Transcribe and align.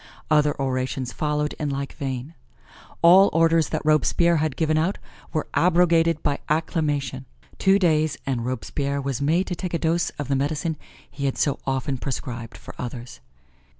Other 0.31 0.59
orations 0.59 1.13
followed 1.13 1.53
in 1.59 1.69
like 1.69 1.93
vein. 1.93 2.33
All 3.03 3.29
orders 3.33 3.69
that 3.69 3.83
Robespierre 3.85 4.37
had 4.37 4.55
given 4.55 4.75
out 4.75 4.97
were 5.31 5.45
abrogated 5.53 6.23
by 6.23 6.39
acclamation. 6.49 7.27
Two 7.59 7.77
days 7.77 8.17
and 8.25 8.43
Robespierre 8.43 8.99
was 8.99 9.21
made 9.21 9.45
to 9.45 9.53
take 9.55 9.75
a 9.75 9.77
dose 9.77 10.09
of 10.17 10.27
the 10.27 10.35
medicine 10.35 10.75
he 11.07 11.25
had 11.25 11.37
so 11.37 11.59
often 11.67 11.99
prescribed 11.99 12.57
for 12.57 12.73
others. 12.79 13.19